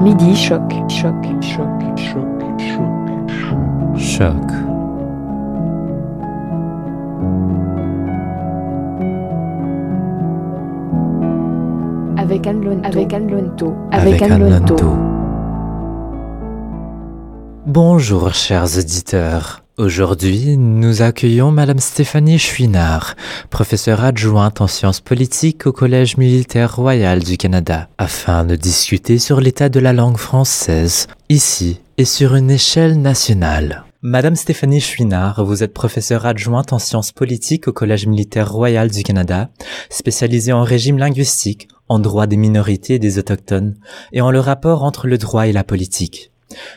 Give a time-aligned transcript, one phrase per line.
[0.00, 1.64] Midi choc, choc, choc,
[1.96, 2.26] choc,
[2.66, 2.86] choc,
[3.96, 4.34] choc.
[12.18, 14.76] Avec Anne Lonto, avec Anne Lonto, avec Anne Lonto.
[17.66, 19.65] Bonjour chers auditeurs.
[19.78, 23.14] Aujourd'hui, nous accueillons Madame Stéphanie Chouinard,
[23.50, 29.38] professeure adjointe en sciences politiques au Collège militaire royal du Canada, afin de discuter sur
[29.38, 33.84] l'état de la langue française, ici et sur une échelle nationale.
[34.00, 39.02] Madame Stéphanie Chouinard, vous êtes professeure adjointe en sciences politiques au Collège militaire royal du
[39.02, 39.50] Canada,
[39.90, 43.74] spécialisée en régime linguistique, en droit des minorités et des autochtones,
[44.14, 46.32] et en le rapport entre le droit et la politique.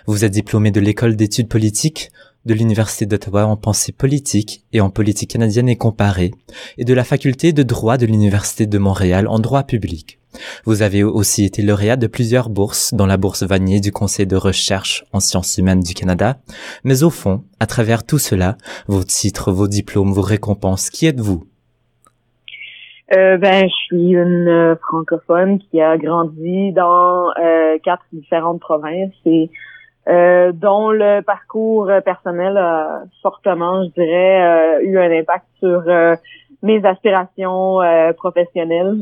[0.07, 2.11] Vous êtes diplômée de l'école d'études politiques,
[2.45, 6.31] de l'Université d'Ottawa en pensée politique et en politique canadienne et comparée,
[6.77, 10.19] et de la faculté de droit de l'Université de Montréal en droit public.
[10.65, 14.35] Vous avez aussi été lauréat de plusieurs bourses, dont la bourse Vanier du Conseil de
[14.35, 16.37] recherche en sciences humaines du Canada.
[16.83, 18.55] Mais au fond, à travers tout cela,
[18.87, 21.45] vos titres, vos diplômes, vos récompenses, qui êtes-vous?
[23.15, 29.15] Euh, ben, je suis une euh, francophone qui a grandi dans euh, quatre différentes provinces
[29.25, 29.49] et
[30.09, 36.15] euh, dont le parcours personnel a fortement, je dirais, euh, eu un impact sur euh,
[36.63, 37.77] mes aspirations
[38.17, 38.97] professionnelles.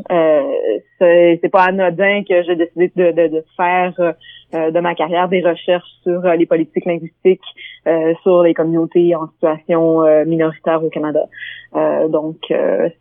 [0.99, 3.93] c'est pas anodin que j'ai décidé de, de, faire
[4.53, 7.41] de ma carrière des recherches sur les politiques linguistiques
[8.21, 11.25] sur les communautés en situation minoritaire au Canada.
[12.09, 12.37] donc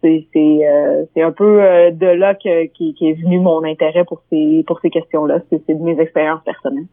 [0.01, 4.81] c'est c'est un peu de là que qui, est venu mon intérêt pour ces pour
[4.81, 5.41] ces questions-là.
[5.51, 6.87] C'est de mes expériences personnelles.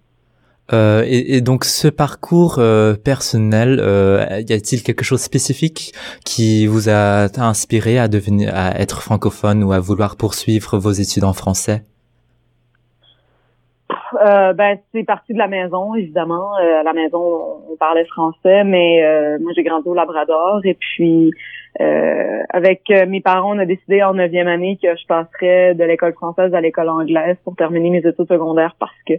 [0.71, 5.91] Euh, et, et, donc ce parcours euh, personnel, euh, y a-t-il quelque chose spécifique
[6.25, 11.25] qui vous a inspiré à devenir, à être francophone ou à vouloir poursuivre vos études
[11.25, 11.83] en français?
[14.21, 16.57] Euh, ben c'est parti de la maison évidemment.
[16.57, 20.75] Euh, à la maison on, parlait français, mais euh, moi j'ai grandi au Labrador et
[20.75, 21.31] puis
[22.49, 26.53] avec mes parents on a décidé en neuvième année que je passerais de l'école française
[26.53, 29.13] à l'école anglaise pour terminer mes études secondaires parce que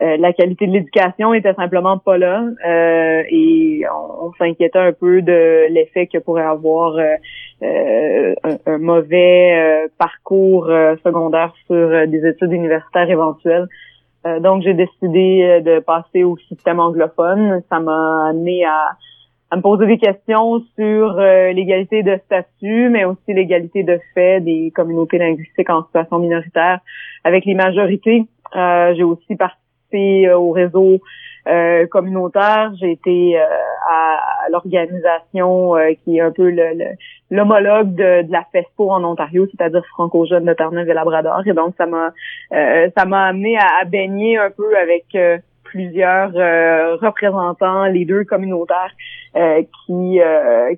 [0.00, 2.44] la qualité de l'éducation était simplement pas là
[3.30, 3.82] et
[4.22, 6.96] on, s'inquiétait un peu de l'effet que pourrait avoir
[7.62, 10.66] un, un, mauvais parcours
[11.04, 13.68] secondaire sur des études universitaires éventuelles.
[14.26, 17.62] Euh, donc, j'ai décidé euh, de passer au système anglophone.
[17.70, 18.90] Ça m'a amené à,
[19.50, 24.40] à, me poser des questions sur euh, l'égalité de statut, mais aussi l'égalité de fait
[24.40, 26.80] des communautés linguistiques en situation minoritaire
[27.24, 28.26] avec les majorités.
[28.54, 29.59] j'ai aussi participé
[29.96, 31.00] au réseau
[31.48, 32.70] euh, communautaire.
[32.78, 33.44] J'ai été euh,
[33.88, 36.54] à, l'organisation euh, qui est un peu
[37.30, 41.40] l'homologue de, de, la FESPO en Ontario, c'est-à-dire Franco-Jeune de Terre-Neuve et Labrador.
[41.46, 42.12] Et donc, ça m'a
[42.50, 45.16] ça m'a amené à, baigner un peu avec
[45.64, 46.32] plusieurs
[47.00, 48.92] représentants, les deux communautaires
[49.34, 50.20] qui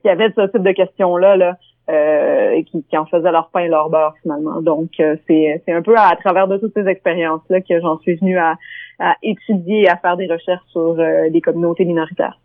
[0.02, 1.36] qui avaient ce type de questions-là.
[1.36, 1.56] Là.
[1.90, 4.62] Euh, qui, qui en faisaient leur pain et leur beurre finalement.
[4.62, 4.90] Donc
[5.26, 8.56] c'est un peu à, travers de toutes ces expériences là que j'en suis venue à,
[9.02, 12.38] à étudier à faire des recherches sur euh, les communautés minoritaires.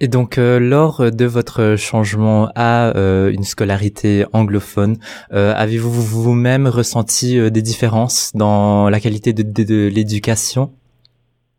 [0.00, 4.96] Et donc, euh, lors de votre changement à euh, une scolarité anglophone,
[5.30, 10.70] avez-vous vous-même ressenti des différences dans la qualité de, de, de l'éducation?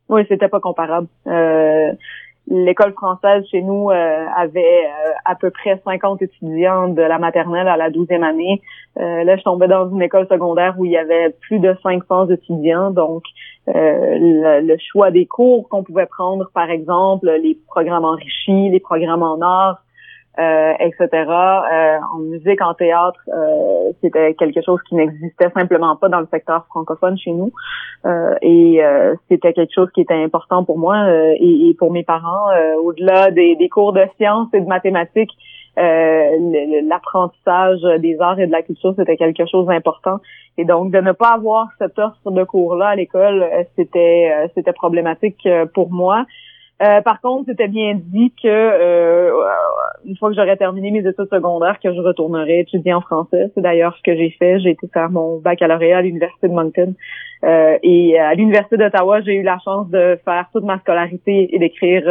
[0.09, 1.07] Oui, c'était pas comparable
[2.47, 7.67] l'école française chez nous euh, avait euh, à peu près 50 étudiants de la maternelle
[7.67, 8.61] à la 12e année.
[8.99, 12.29] Euh, là, je tombais dans une école secondaire où il y avait plus de 500
[12.29, 12.91] étudiants.
[12.91, 13.23] Donc,
[13.67, 19.23] le, le, choix des cours qu'on pouvait prendre, par exemple, les programmes enrichis, les programmes
[19.23, 19.83] en art,
[20.39, 21.07] euh, etc.
[21.11, 26.27] Euh, en musique, en théâtre, euh, c'était quelque chose qui n'existait simplement pas dans le
[26.31, 27.51] secteur francophone chez nous.
[28.43, 28.79] et
[29.29, 31.07] c'était quelque chose qui était important pour moi
[31.39, 32.51] et, pour mes parents.
[32.83, 35.31] Au-delà des, des, cours de sciences et de mathématiques,
[35.75, 40.19] l'apprentissage des arts et de la culture, c'était quelque chose d'important.
[40.59, 43.43] Et donc, de ne pas avoir cette offre de cours-là à l'école,
[43.75, 46.27] c'était c'était problématique pour moi.
[46.81, 49.31] Euh, par contre, c'était bien dit que euh,
[50.05, 53.51] une fois que j'aurais terminé mes études secondaires, que je retournerais étudier en français.
[53.55, 54.59] C'est d'ailleurs ce que j'ai fait.
[54.59, 56.93] J'ai été faire mon baccalauréat à l'université de Moncton.
[57.43, 61.59] Euh, et à l'université d'Ottawa, j'ai eu la chance de faire toute ma scolarité et
[61.59, 62.03] d'écrire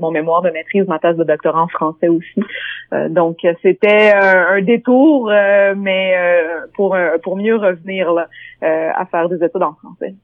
[0.00, 2.42] mon mémoire de maîtrise, ma thèse de doctorat en français aussi.
[3.10, 5.30] donc, c'était un détour,
[5.76, 6.14] mais
[6.74, 8.28] pour pour mieux revenir là,
[8.62, 10.14] à faire des études en français.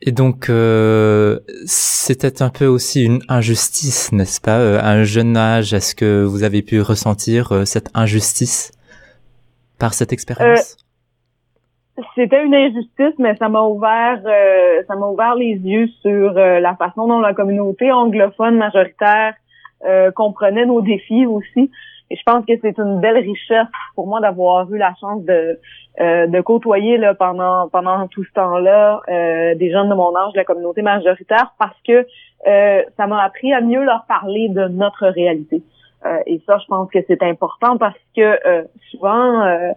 [0.00, 5.36] Et donc, euh, c'était un peu aussi une injustice, n'est-ce pas euh, À un jeune
[5.36, 8.70] âge, est-ce que vous avez pu ressentir euh, cette injustice
[9.78, 10.76] par cette expérience?
[12.14, 16.60] C'était une injustice, mais ça m'a ouvert, euh, ça m'a ouvert les yeux sur euh,
[16.60, 19.34] la façon dont la communauté anglophone majoritaire
[19.84, 21.70] euh, comprenait nos défis aussi.
[22.10, 25.58] Et je pense que c'est une belle richesse pour moi d'avoir eu la chance de
[26.00, 29.02] de côtoyer là pendant pendant tout ce temps-là
[29.54, 32.06] des jeunes de mon âge de la communauté majoritaire parce que
[32.44, 35.60] ça m'a appris à mieux leur parler de notre réalité.
[36.26, 38.38] et ça, je pense que c'est important parce que
[38.92, 39.74] souvent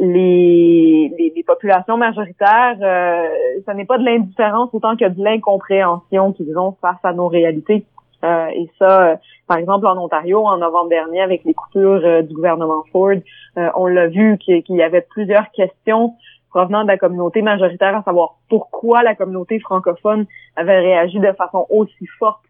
[0.00, 3.28] les, les, populations majoritaires, euh,
[3.66, 7.84] ce n'est pas de l'indifférence autant que de l'incompréhension qu'ils ont face à nos réalités.
[8.24, 12.22] Euh, et ça, euh, par exemple, en Ontario, en novembre dernier, avec les coupures euh,
[12.22, 13.16] du gouvernement Ford,
[13.56, 16.14] on l'a vu qu'il y avait plusieurs questions
[16.50, 20.26] provenant de la communauté majoritaire, à savoir pourquoi la communauté francophone
[20.56, 22.40] avait réagi de façon aussi forte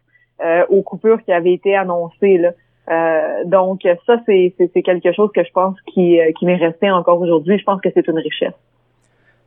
[0.69, 2.37] aux coupures qui avaient été annoncées.
[2.39, 2.51] Là.
[2.89, 4.53] Euh, donc ça, c'est
[4.83, 7.57] quelque chose que je pense qui, euh, qui m'est resté encore aujourd'hui.
[7.57, 8.53] Je pense que c'est une richesse.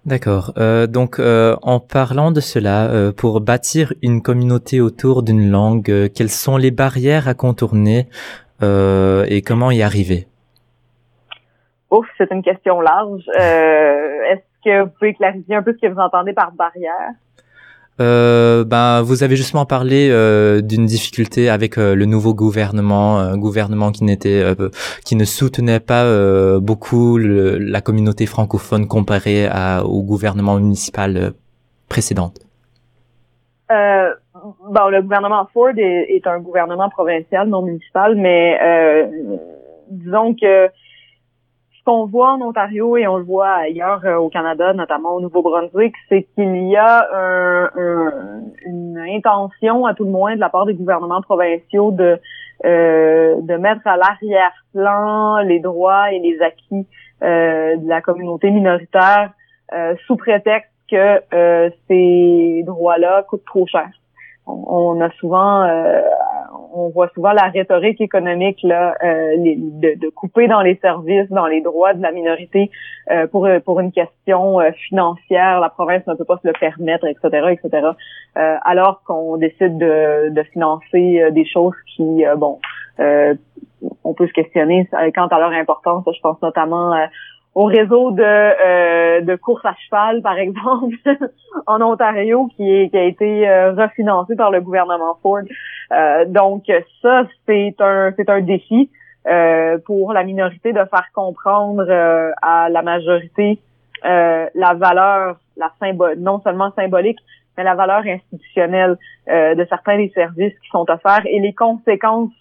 [0.07, 0.53] D'accord.
[0.59, 5.91] Euh, donc, euh, en parlant de cela, euh, pour bâtir une communauté autour d'une langue,
[5.91, 8.09] euh, quelles sont les barrières à contourner
[8.63, 10.27] et comment y arriver?
[11.91, 13.23] Ouf, c'est une question large.
[13.37, 17.11] Est-ce que vous pouvez clarifier un peu ce que vous entendez par barrière?
[18.01, 23.39] Euh, ben, vous avez justement parlé euh, d'une difficulté avec euh, le nouveau gouvernement, un
[23.39, 24.71] gouvernement qui n'était, euh,
[25.05, 26.05] qui ne soutenait pas
[26.59, 31.33] beaucoup la communauté francophone comparée à, au gouvernement municipal
[31.89, 32.33] précédent.
[33.69, 38.59] bon, le gouvernement Ford est, est, un gouvernement provincial, non municipal, mais
[39.91, 40.69] disons que
[41.85, 45.95] qu'on voit en Ontario et on le voit ailleurs euh, au Canada, notamment au Nouveau-Brunswick,
[46.09, 47.09] c'est qu'il y a
[48.67, 52.19] une intention, à tout le moins, de la part des gouvernements provinciaux de
[52.65, 56.87] euh, de mettre à l'arrière-plan les droits et les acquis
[57.23, 59.31] euh, de la communauté minoritaire
[60.07, 61.21] sous prétexte que
[61.89, 63.89] ces droits-là coûtent trop cher.
[64.47, 65.65] On, a souvent
[66.73, 71.61] on voit souvent la rhétorique économique là, euh, de, couper dans les services, dans les
[71.61, 72.71] droits de la minorité
[73.11, 75.61] euh, pour pour une question euh, financière.
[75.61, 77.89] La province ne peut pas se le permettre, etc., etc.
[78.35, 82.59] alors qu'on décide de, de financer des choses qui, bon,
[82.99, 86.05] on peut se questionner quant à leur importance.
[86.07, 86.95] Je pense notamment
[87.55, 90.97] au réseau de, euh, de course à cheval, par exemple,
[91.67, 95.43] en Ontario, qui, est, qui a été euh, refinancé par le gouvernement Ford.
[95.93, 96.65] Euh, donc
[97.01, 98.91] ça, c'est un c'est un défi
[99.29, 101.87] euh, pour la minorité de faire comprendre
[102.43, 103.59] à la majorité
[104.03, 107.19] la valeur, la symbole, non seulement symbolique,
[107.57, 112.35] mais la valeur institutionnelle de certains des services qui sont offerts et les conséquences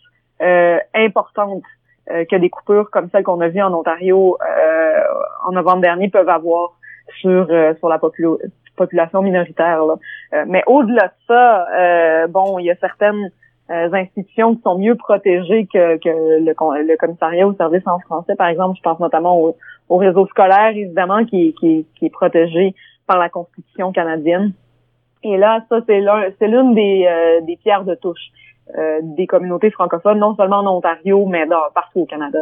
[0.93, 5.03] importantes euh, que des coupures comme celles qu'on a vues en Ontario euh,
[5.45, 6.73] en novembre dernier peuvent avoir
[7.19, 7.99] sur euh, sur la
[8.75, 9.81] population minoritaire.
[10.47, 13.29] mais au-delà de ça, bon, il y a certaines
[13.69, 18.47] institutions qui sont mieux protégées que, que le, le, commissariat au service en français, par
[18.47, 18.77] exemple.
[18.77, 19.55] Je pense notamment au,
[19.89, 22.75] au réseau scolaire, évidemment, qui, qui, qui, est protégé
[23.07, 24.53] par la Constitution canadienne.
[25.23, 27.07] Et là, ça, c'est l'une des,
[27.43, 28.31] des pierres de touche.
[28.77, 31.45] Euh, des communautés francophones, non seulement en Ontario, mais
[31.75, 32.39] partout au Canada.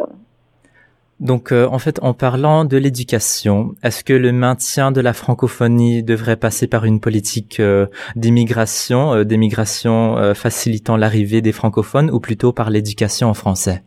[1.19, 6.03] Donc, euh, en fait, en parlant de l'éducation, est-ce que le maintien de la francophonie
[6.03, 12.69] devrait passer par une politique euh, d'immigration, d'émigration facilitant l'arrivée des francophones, ou plutôt par
[12.69, 13.81] l'éducation en français?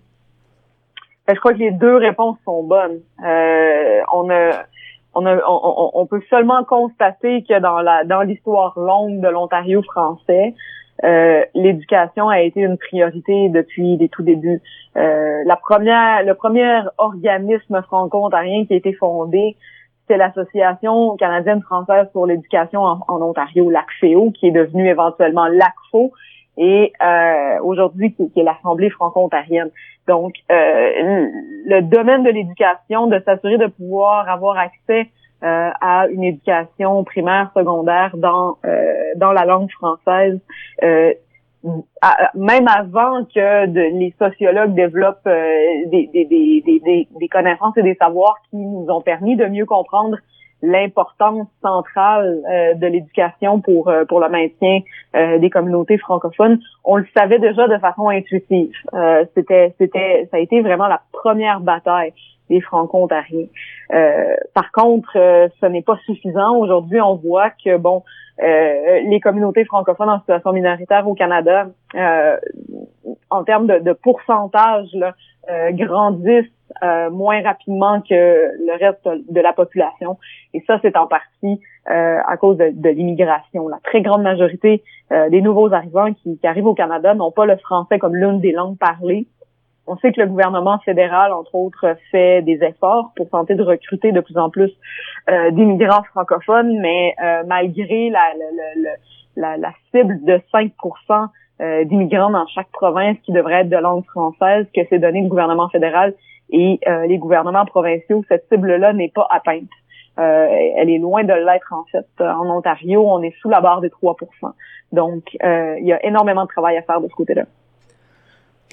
[1.27, 3.01] Ben, Je crois que les deux réponses sont bonnes.
[3.23, 4.65] on a
[5.17, 9.81] on, a, on, on, peut seulement constater que dans la dans l'histoire longue de l'Ontario
[9.83, 10.55] français,
[11.03, 14.63] euh, l'éducation a été une priorité depuis les tout débuts.
[14.97, 19.57] Euh, la première, le premier organisme franco-ontarien qui a été fondé,
[20.07, 26.13] c'est l'Association canadienne-française pour l'éducation en, Ontario, l'ACFEO, qui est devenu éventuellement l'ACFO,
[26.57, 29.71] et euh, aujourd'hui qui, est l'Assemblée franco-ontarienne.
[30.07, 35.09] Donc, le domaine de l'éducation, de s'assurer de pouvoir avoir accès
[35.45, 40.41] euh, à une éducation primaire, secondaire dans euh, dans la langue française.
[40.83, 41.13] Euh,
[42.35, 48.57] même avant que les sociologues développent des, des, des, des, connaissances et des savoirs qui
[48.57, 50.17] nous ont permis de mieux comprendre
[50.63, 52.43] l'importance centrale
[52.77, 54.81] de l'éducation pour pour le maintien
[55.39, 58.77] des communautés francophones, on le savait déjà de façon intuitive.
[59.35, 62.13] c'était c'était ça a été vraiment la première bataille
[62.51, 63.47] des franco-ontariens.
[63.93, 66.57] Euh, par contre, euh, ce n'est pas suffisant.
[66.57, 68.03] Aujourd'hui, on voit que bon,
[68.39, 71.69] les communautés francophones en situation minoritaire au Canada,
[73.31, 75.15] en termes de, de pourcentage, là,
[75.71, 76.51] grandissent
[77.13, 80.19] moins rapidement que le reste de la population.
[80.53, 83.69] Et ça, c'est en partie à cause de, de l'immigration.
[83.69, 84.83] La très grande majorité
[85.31, 88.51] des nouveaux arrivants qui, qui arrivent au Canada n'ont pas le français comme l'une des
[88.51, 89.29] langues parlées.
[89.87, 94.13] On sait que le gouvernement fédéral, entre autres, fait des efforts pour tenter de recruter
[94.13, 94.71] de plus en plus
[95.29, 101.29] euh, d'immigrants francophones, mais euh, malgré la, cible de 5%
[101.61, 105.29] euh, d'immigrants dans chaque province qui devrait être de langue française, que s'est donné le
[105.29, 106.15] gouvernement fédéral
[106.51, 109.71] et les gouvernements provinciaux, cette cible-là n'est pas atteinte.
[110.17, 112.07] elle est loin de l'être en fait.
[112.21, 114.15] En Ontario, on est sous la barre des 3%
[114.93, 117.45] Donc, il y a énormément de travail à faire de ce côté-là.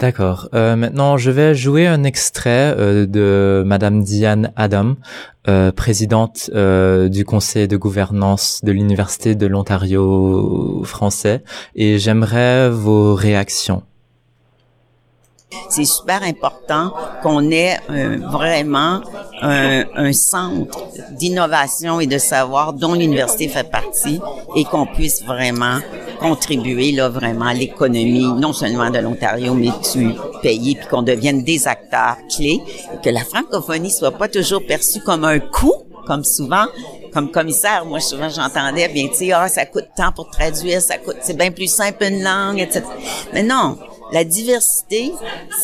[0.01, 0.49] D'accord.
[0.55, 4.95] Euh, maintenant, je vais jouer un extrait euh, de Madame Diane Adam,
[5.47, 11.43] euh, présidente euh, du conseil de gouvernance de l'Université de l'Ontario français,
[11.75, 13.83] et j'aimerais vos réactions.
[15.69, 16.93] C'est super important
[17.23, 19.01] qu'on ait euh, vraiment
[19.41, 20.79] un, un centre
[21.11, 24.19] d'innovation et de savoir dont l'université fait partie
[24.55, 25.79] et qu'on puisse vraiment
[26.19, 31.43] contribuer là vraiment à l'économie non seulement de l'Ontario mais du pays puis qu'on devienne
[31.43, 32.61] des acteurs clés
[32.93, 35.73] et que la francophonie soit pas toujours perçue comme un coût
[36.05, 36.65] comme souvent
[37.13, 40.97] comme commissaire, moi souvent j'entendais bien, tu sais, ah ça coûte tant pour traduire, ça
[40.97, 42.83] coûte, c'est bien plus simple une langue, etc.
[43.33, 43.77] Mais non,
[44.11, 45.11] la diversité,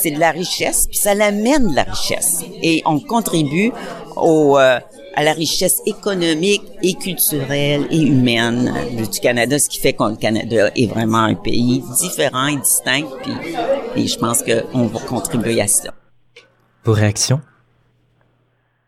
[0.01, 2.45] c'est de la richesse, puis ça l'amène de la richesse.
[2.61, 3.71] Et on contribue
[4.15, 4.79] au, euh,
[5.15, 10.15] à la richesse économique et culturelle et humaine du Canada, ce qui fait que le
[10.15, 13.33] Canada est vraiment un pays différent et distinct, puis
[13.95, 15.91] et je pense qu'on va contribuer à cela.
[16.83, 17.41] Vos réactions?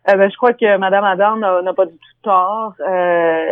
[0.08, 2.74] Euh, ben, je crois que Mme Adam n'a pas du tout tort.
[2.80, 3.46] Euh,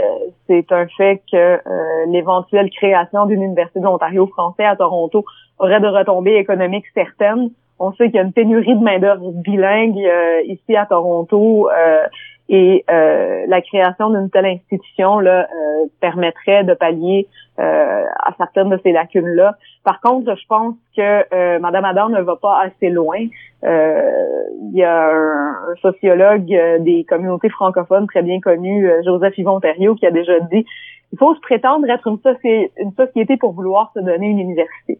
[0.46, 1.60] c'est un fait que euh,
[2.08, 5.24] l'éventuelle création d'une université de l'Ontario français à Toronto
[5.58, 7.50] aurait de retombées économiques certaines.
[7.78, 12.06] On sait qu'il y a une pénurie de main-d'œuvre bilingue euh, ici à Toronto euh,
[12.48, 15.46] et euh, la création d'une telle institution là
[16.00, 19.56] permettrait de pallier à certaines de ces lacunes-là.
[19.84, 23.18] Par contre, je pense que Madame Adam ne va pas assez loin.
[23.64, 26.46] Il y a un, sociologue
[26.80, 30.64] des communautés francophones très bien connu, Joseph Yvon Ontario, qui a déjà dit
[31.12, 34.98] il faut se prétendre être une, société pour vouloir se donner une université.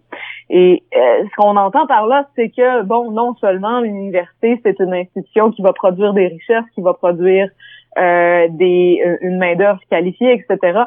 [0.49, 4.95] Et euh, ce qu'on entend par là, c'est que, bon, non seulement l'université, c'est une
[4.95, 7.51] institution qui va produire des richesses, qui va produire
[7.99, 10.81] euh, des, euh, une main-d'œuvre qualifiée, etc.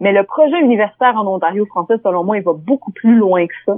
[0.00, 3.54] Mais le projet universitaire en Ontario français, selon moi, il va beaucoup plus loin que
[3.66, 3.76] ça.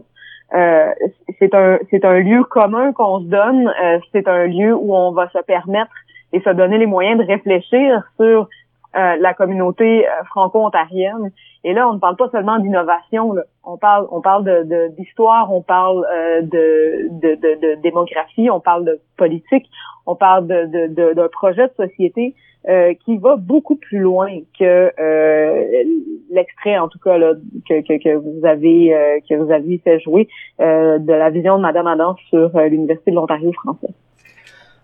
[0.54, 0.90] Euh,
[1.38, 3.72] c'est un c'est un lieu commun qu'on se donne.
[4.12, 5.90] c'est un lieu où on va se permettre
[6.32, 8.48] et se donner les moyens de réfléchir sur
[8.96, 11.32] euh, la communauté euh, franco-ontarienne.
[11.64, 13.34] Et là, on ne parle pas seulement d'innovation,
[13.64, 18.84] on parle, on parle de d'histoire, on parle euh, de, de, de, démographie, on parle
[18.84, 19.68] de politique,
[20.06, 22.34] on parle de d'un projet de société
[23.04, 24.90] qui va beaucoup plus loin que
[26.32, 27.34] l'extrait, en tout cas là,
[27.68, 30.28] que, que, que vous avez que vous aviez fait jouer
[30.60, 33.92] de la vision de Madame Adam sur l'université de l'Ontario français.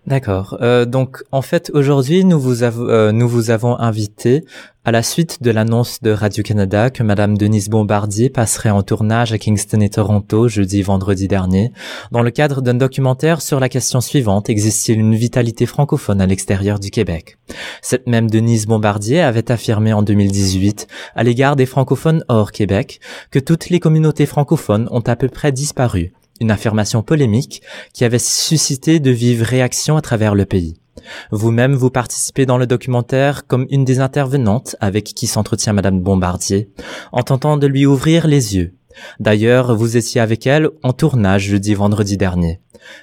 [0.07, 0.57] D'accord.
[0.61, 4.43] Euh, donc en fait aujourd'hui nous vous avons euh, nous vous avons invité
[4.83, 9.31] à la suite de l'annonce de Radio Canada que Madame Denise Bombardier passerait en tournage
[9.31, 11.71] à Kingston et Toronto jeudi vendredi dernier
[12.11, 14.49] dans le cadre d'un documentaire sur la question suivante.
[14.49, 17.37] Existe-t-il une vitalité francophone à l'extérieur du Québec?
[17.83, 23.37] Cette même Denise Bombardier avait affirmé en 2018 à l'égard des francophones hors Québec que
[23.37, 27.61] toutes les communautés francophones ont à peu près disparu une affirmation polémique
[27.93, 30.75] qui avait suscité de vives réactions à travers le pays.
[31.31, 36.69] Vous-même, vous participez dans le documentaire comme une des intervenantes avec qui s'entretient Madame Bombardier,
[37.13, 38.73] en tentant de lui ouvrir les yeux.
[39.19, 42.59] D'ailleurs, vous étiez avec elle en tournage jeudi vendredi dernier.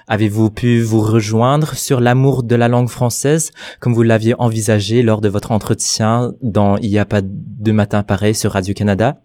[0.07, 5.21] Avez-vous pu vous rejoindre sur l'amour de la langue française comme vous l'aviez envisagé lors
[5.21, 9.21] de votre entretien dans Il n'y a pas de matin pareil sur Radio-Canada?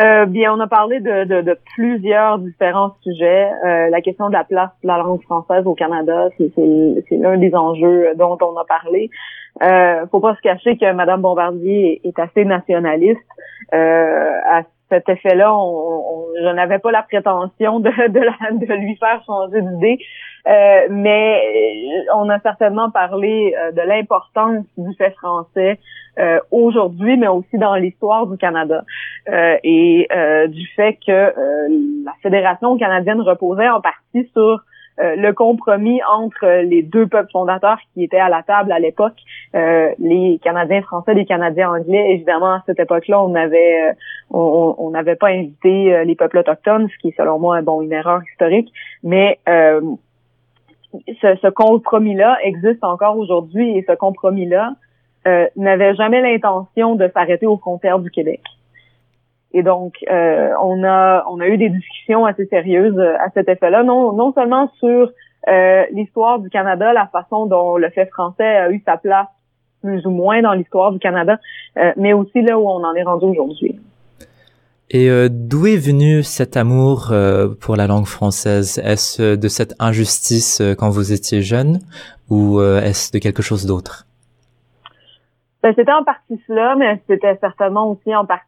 [0.00, 3.50] Euh, bien, on a parlé de, de, de plusieurs différents sujets.
[3.64, 6.52] Euh, la question de la place de la langue française au Canada, c'est
[7.10, 9.10] l'un des enjeux dont on a parlé.
[9.62, 13.20] Euh, faut pas se cacher que Madame Bombardier est, assez nationaliste.
[13.74, 19.22] Euh, à cet effet-là, on, je n'avais pas la prétention de, de, de lui faire
[19.26, 19.98] changer d'idée.
[20.46, 21.42] Euh, mais
[22.14, 25.78] on a certainement parlé euh, de l'importance du fait français
[26.18, 28.84] euh, aujourd'hui, mais aussi dans l'histoire du Canada
[29.62, 30.08] et
[30.48, 31.32] du fait que
[32.04, 34.60] la Fédération canadienne reposait en partie sur
[34.98, 39.16] le compromis entre les deux peuples fondateurs qui étaient à la table à l'époque,
[39.54, 42.12] les Canadiens français, les Canadiens anglais.
[42.12, 43.94] Évidemment, à cette époque-là, on avait
[44.30, 48.20] on n'avait pas invité les peuples autochtones, ce qui est selon moi bon une erreur
[48.32, 48.72] historique,
[49.04, 49.38] mais
[50.92, 54.74] ce, ce compromis-là existe encore aujourd'hui et ce compromis-là
[55.26, 58.40] euh, n'avait jamais l'intention de s'arrêter aux frontières du Québec.
[59.52, 63.48] Et donc, euh, on a on a eu des discussions assez sérieuses euh, à cet
[63.48, 65.10] effet-là, non non seulement sur
[65.48, 69.26] euh, l'histoire du Canada, la façon dont le fait français a eu sa place
[69.82, 71.38] plus ou moins dans l'histoire du Canada,
[71.78, 73.80] euh, mais aussi là où on en est rendu aujourd'hui.
[74.92, 78.78] Et euh, d'où est venu cet amour euh, pour la langue française?
[78.84, 81.78] Est-ce de cette injustice euh, quand vous étiez jeune?
[82.28, 84.06] Ou est-ce de quelque chose d'autre?
[85.64, 88.46] Ben, C'était en partie cela, mais c'était certainement aussi en partie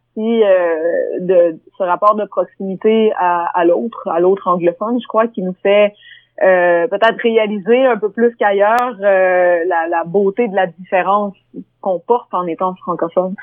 [1.21, 5.57] de ce rapport de proximité à, à l'autre, à l'autre anglophone, je crois, qui nous
[5.65, 5.95] fait
[6.39, 11.35] peut-être réaliser un peu plus qu'ailleurs la, la, beauté de la différence
[11.81, 13.35] qu'on porte en étant francophone.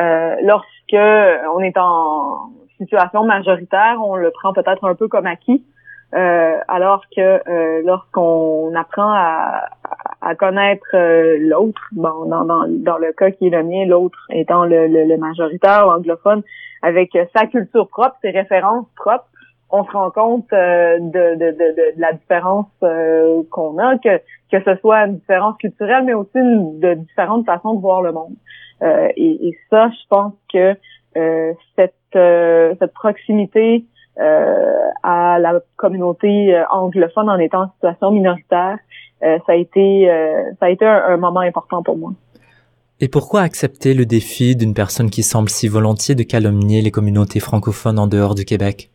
[0.00, 0.94] Euh, lorsque
[1.54, 5.64] on est en situation majoritaire, on le prend peut-être un peu comme acquis.
[6.12, 9.68] Euh, alors que euh, lorsqu'on apprend à,
[10.20, 10.88] à connaître
[11.38, 15.16] l'autre, bon, dans, dans, dans, le cas qui est le mien, l'autre étant le, le,
[15.18, 16.42] majoritaire anglophone,
[16.82, 19.29] avec sa culture propre, ses références propres,
[19.72, 22.66] on se rend compte de, de, de, de, la différence
[23.50, 24.18] qu'on a, que,
[24.50, 28.12] que ce soit une différence culturelle, mais aussi une, de différentes façons de voir le
[28.12, 28.34] monde.
[28.82, 30.76] Euh, et, et, ça, je pense que
[31.16, 33.84] euh, cette, euh, cette proximité
[35.02, 38.76] à la communauté anglophone en étant en situation minoritaire,
[39.22, 40.06] ça a été
[40.58, 42.12] ça a été un, moment important pour moi.
[43.00, 47.40] Et pourquoi accepter le défi d'une personne qui semble si volontiers de calomnier les communautés
[47.40, 48.89] francophones en dehors du Québec?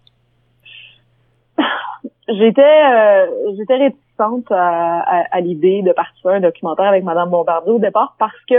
[2.27, 3.27] J'étais
[3.57, 8.15] j'étais réticente à, à, à l'idée de partir un documentaire avec Madame Bombardier au départ
[8.17, 8.55] parce que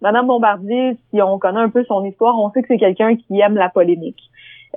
[0.00, 3.40] Madame Bombardier, si on connaît un peu son histoire, on sait que c'est quelqu'un qui
[3.40, 4.20] aime la polémique.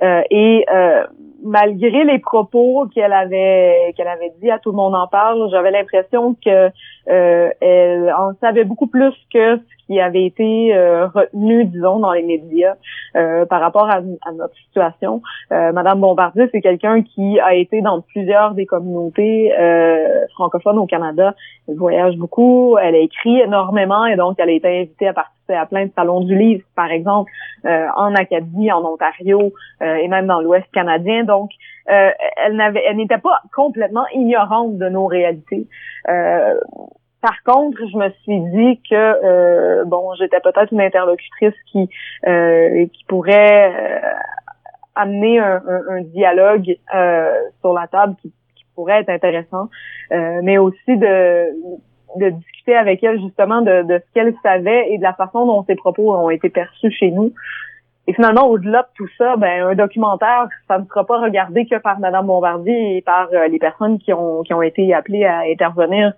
[0.02, 1.04] Euh, et euh,
[1.42, 5.70] malgré les propos qu'elle avait qu'elle avait dit à tout le monde en parle, j'avais
[5.70, 6.70] l'impression que
[7.08, 12.12] euh, elle en savait beaucoup plus que ce qui avait été euh, retenu, disons, dans
[12.12, 12.74] les médias
[13.16, 15.22] euh, par rapport à, notre situation.
[15.50, 19.50] Euh, Madame Bombardier, c'est quelqu'un qui a été dans plusieurs des communautés
[20.34, 21.34] francophones au Canada.
[21.68, 25.54] Elle voyage beaucoup, elle a écrit énormément et donc elle a été invitée à participer
[25.54, 27.30] à plein de salons du livre, par exemple,
[27.64, 31.24] en Acadie, en Ontario et même dans l'Ouest canadien.
[31.28, 31.50] Donc,
[31.86, 35.66] elle n'avait, elle n'était pas complètement ignorante de nos réalités.
[37.20, 41.90] Par contre, je me suis dit que euh, bon, j'étais peut-être une interlocutrice qui
[42.26, 44.00] euh, qui pourrait euh,
[44.94, 46.76] amener un, dialogue
[47.60, 48.32] sur la table qui,
[48.74, 49.68] pourrait être intéressant,
[50.10, 51.48] mais aussi de
[52.16, 55.64] de discuter avec elle justement de, de ce qu'elle savait et de la façon dont
[55.64, 57.32] ses propos ont été perçus chez nous.
[58.08, 61.76] Et finalement, au-delà de tout ça, ben un documentaire, ça ne sera pas regardé que
[61.76, 66.14] par Madame Bombardier et par les personnes qui ont qui ont été appelées à intervenir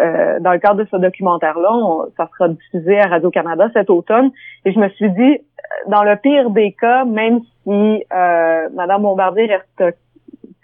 [0.00, 4.32] euh, dans le cadre de ce documentaire-là, ça sera diffusé à Radio-Canada cet automne.
[4.64, 7.70] Et je me suis dit, euh, dans le pire des cas, même si
[8.12, 9.96] euh, Madame Bombardier reste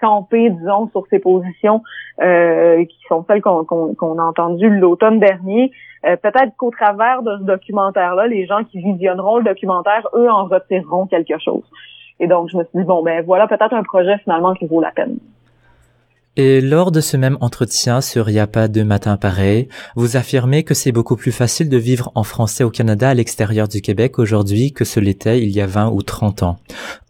[0.01, 1.83] campée, disons, sur ses positions
[2.21, 5.73] euh, qui sont celles qu'on a entendues l'automne dernier,
[6.07, 10.45] euh, peut-être qu'au travers de ce documentaire-là, les gens qui visionneront le documentaire, eux, en
[10.45, 11.65] retireront quelque chose.
[12.19, 14.81] Et donc, je me suis dit, bon, ben voilà peut-être un projet finalement qui vaut
[14.81, 15.19] la peine.
[16.37, 20.93] Et lors de ce même entretien sur Yapa de Matin Pareil, vous affirmez que c'est
[20.93, 24.85] beaucoup plus facile de vivre en français au Canada à l'extérieur du Québec aujourd'hui que
[24.85, 26.59] ce l'était il y a 20 ou 30 ans.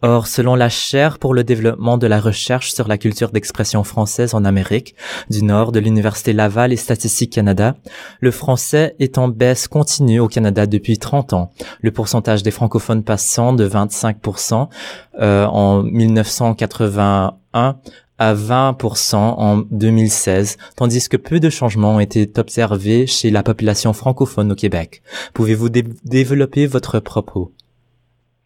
[0.01, 4.33] Or, selon la chaire pour le développement de la recherche sur la culture d'expression française
[4.33, 4.95] en Amérique
[5.29, 7.75] du Nord de l'Université Laval et Statistique Canada,
[8.21, 11.51] le français est en baisse continue au Canada depuis 30 ans.
[11.81, 14.67] Le pourcentage des francophones passant de 25%
[15.19, 17.77] euh, en 1981
[18.21, 23.93] à 20% en 2016, tandis que peu de changements ont été observés chez la population
[23.93, 25.01] francophone au Québec.
[25.33, 27.49] Pouvez-vous développer votre propos?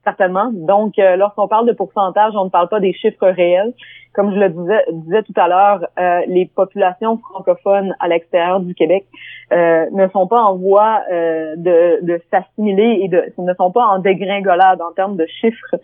[0.05, 0.49] Certainement.
[0.53, 3.73] Donc, euh, lorsqu'on parle de pourcentage, on ne parle pas des chiffres réels.
[4.13, 9.05] Comme je le disais, tout à l'heure, euh, les populations francophones à l'extérieur du Québec
[9.51, 14.93] euh, ne sont pas en voie de, s'assimiler et ne sont pas en dégringolade en
[14.93, 15.75] termes de chiffres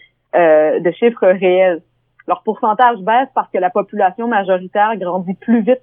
[1.27, 1.81] réels
[2.27, 5.81] leur pourcentage baisse parce que la population majoritaire grandit plus vite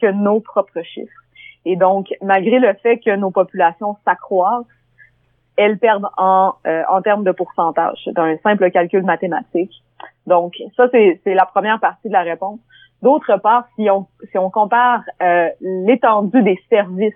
[0.00, 1.22] que nos propres chiffres.
[1.64, 4.64] Et donc, malgré le fait que nos populations s'accroissent,
[5.56, 7.98] elles perdent en, euh, en termes de pourcentage.
[8.04, 9.72] C'est un simple calcul mathématique.
[10.26, 12.60] Donc, ça, c'est la première partie de la réponse.
[13.02, 17.14] D'autre part, si on si on compare euh, l'étendue des services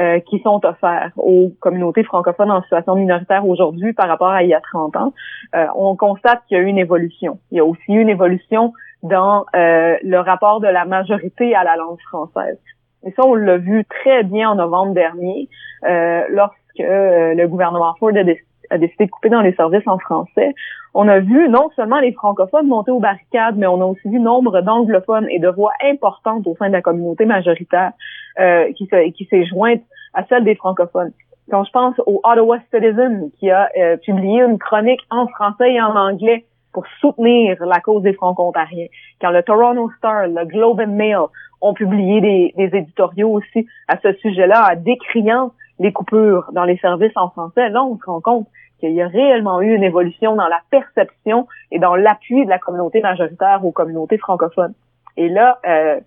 [0.00, 4.48] euh, qui sont offerts aux communautés francophones en situation minoritaire aujourd'hui par rapport à il
[4.48, 5.12] y a 30 ans,
[5.54, 7.38] euh, on constate qu'il y a eu une évolution.
[7.50, 11.62] Il y a aussi eu une évolution dans euh, le rapport de la majorité à
[11.64, 12.58] la langue française.
[13.04, 15.48] Et ça, on l'a vu très bien en novembre dernier,
[15.82, 20.54] lorsque le gouvernement Ford a décidé de couper dans les services en français
[20.94, 24.20] on a vu non seulement les francophones monter aux barricades, mais on a aussi vu
[24.20, 27.92] nombre d'anglophones et de voix importantes au sein de la communauté majoritaire
[28.38, 29.82] euh, qui, qui s'est jointe
[30.14, 31.12] à celle des francophones.
[31.50, 35.80] Quand je pense au Ottawa Citizen qui a euh, publié une chronique en français et
[35.80, 38.86] en anglais pour soutenir la cause des franco-ontariens,
[39.20, 41.18] quand le Toronto Star, le Globe and Mail
[41.60, 47.16] ont publié des, des éditoriaux aussi à ce sujet-là, décriant les coupures dans les services
[47.16, 48.46] en français, là, on se rend compte
[48.80, 52.58] qu'il y a réellement eu une évolution dans la perception et dans l'appui de la
[52.58, 54.74] communauté majoritaire aux communautés francophones.
[55.16, 56.00] Et là, euh,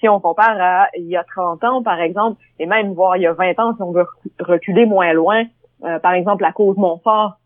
[0.00, 3.22] si on compare à il y a 30 ans, par exemple, et même voire il
[3.22, 4.06] y a 20 ans, si on veut
[4.40, 5.44] reculer moins loin,
[5.84, 7.38] euh, par exemple, la cause Montfort,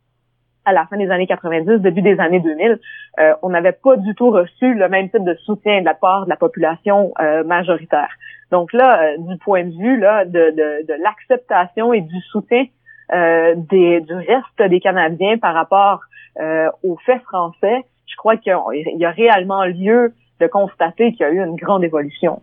[0.65, 2.81] à la fin des années 90, début des années 2000,
[3.21, 6.25] euh, on n'avait pas du tout reçu le même type de soutien de la part
[6.25, 7.13] de la population
[7.45, 8.09] majoritaire.
[8.51, 12.65] Donc là, du point de vue là, de, de, de l'acceptation et du soutien
[13.13, 16.01] euh, des, du reste des Canadiens par rapport
[16.41, 18.57] euh, aux faits français, je crois qu'il
[18.97, 22.41] y a réellement lieu de constater qu'il y a eu une grande évolution.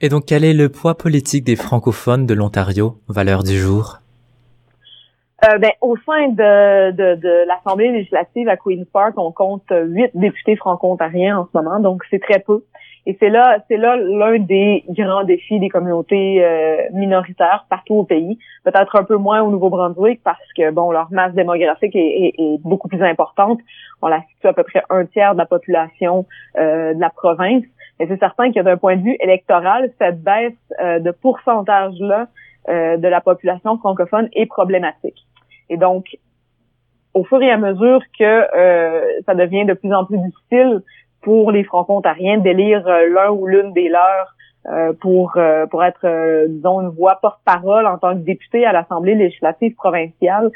[0.00, 3.98] Et donc, quel est le poids politique des francophones de l'Ontario, valeur du jour?
[5.44, 10.10] Euh, ben, au sein de, de, de l'Assemblée législative à Queen's Park, on compte huit
[10.14, 12.64] députés franco-ontariens en ce moment, donc c'est très peu.
[13.08, 18.04] Et c'est là, c'est là l'un des grands défis des communautés euh, minoritaires partout au
[18.04, 18.38] pays.
[18.64, 22.86] Peut-être un peu moins au Nouveau-Brunswick parce que bon, leur masse démographique est, est, beaucoup
[22.86, 23.60] plus importante.
[24.02, 26.26] On la situe à peu près un tiers de la population
[26.58, 27.64] euh, de la province.
[27.98, 32.28] Et c'est certain que d'un point de vue électoral, cette baisse euh, de pourcentage-là
[32.68, 35.26] de la population francophone est problématique.
[35.70, 36.18] Et donc,
[37.14, 38.42] au fur et à mesure que
[39.24, 40.82] ça devient de plus en plus difficile
[41.22, 44.34] pour les franco-ontariens d'élire euh, l'un ou l'une des leurs
[44.66, 49.14] euh, pour euh, pour être disons une voix porte-parole en tant que député à l'Assemblée
[49.14, 50.50] législative provinciale.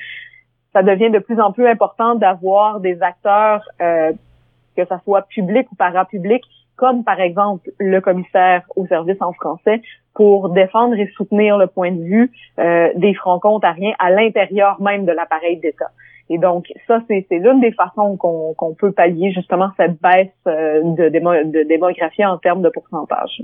[0.73, 5.75] Ça devient de plus en plus important d'avoir des acteurs que ça soit public ou
[5.75, 6.43] parapublic
[6.77, 9.83] comme par exemple le commissaire au service en français,
[10.15, 15.59] pour défendre et soutenir le point de vue des franco-ontariens à l'intérieur même de l'appareil
[15.59, 15.91] d'État.
[16.31, 21.09] Et donc, ça, c'est l'une des façons qu'on peut pallier justement cette baisse euh, de,
[21.09, 23.43] de démographie en termes de pourcentage.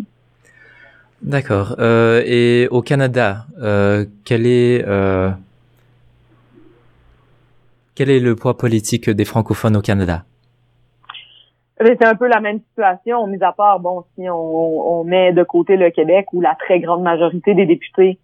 [1.21, 1.75] D'accord.
[1.79, 5.31] Euh, et au Canada, euh, quel est euh,
[7.97, 10.23] quel est le poids politique des francophones au Canada?
[11.81, 15.45] C'est un peu la même situation, mis à part, bon, si on, on met de
[15.45, 18.19] côté le Québec où la très grande majorité des députés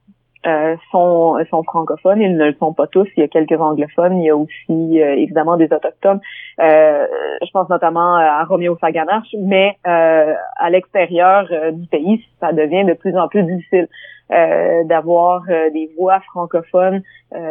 [0.47, 2.21] euh, sont, francophones.
[2.21, 3.09] Ils ne le sont pas tous.
[3.17, 4.21] Il y a quelques anglophones.
[4.21, 6.21] Il y a aussi euh, évidemment des autochtones.
[6.61, 7.07] Euh,
[7.43, 9.35] je pense notamment à Roméo Saganache.
[9.39, 13.89] Mais à l'extérieur du pays, ça devient de plus en plus difficile
[14.31, 17.03] d'avoir des voix francophones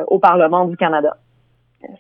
[0.07, 1.17] au Parlement du Canada.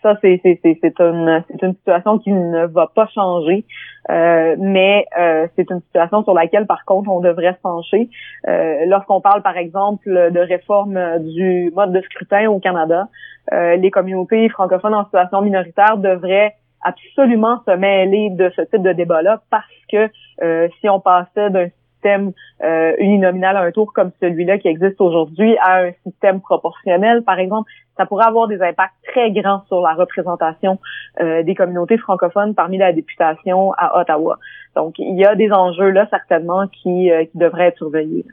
[0.01, 3.65] Ça, c'est une une situation qui ne va pas changer,
[4.09, 8.09] euh, mais euh, c'est une situation sur laquelle par contre on devrait se pencher.
[8.47, 13.07] Euh, lorsqu'on parle par exemple de réforme du mode de scrutin au Canada,
[13.51, 19.41] les communautés francophones en situation minoritaire devraient absolument se mêler de ce type de débat-là
[19.49, 20.09] parce que
[20.79, 21.67] si on passait d'un
[22.03, 22.31] système
[22.63, 27.39] euh, uninominal à un tour comme celui-là qui existe aujourd'hui à un système proportionnel, par
[27.39, 30.79] exemple, ça pourrait avoir des impacts très grands sur la représentation
[31.21, 34.39] euh, des communautés francophones parmi la députation à Ottawa.
[34.75, 38.25] Donc, il y a des enjeux là certainement qui, euh, qui devraient être surveillés.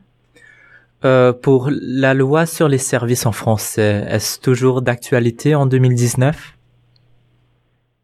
[1.04, 6.58] Euh, pour la loi sur les services en français, est-ce toujours d'actualité en 2019